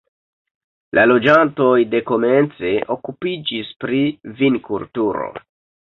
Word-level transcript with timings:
La 0.99 1.03
loĝantoj 1.09 1.75
dekomence 1.91 2.73
okupiĝis 2.97 3.73
pri 3.85 4.03
vinkulturo. 4.41 5.33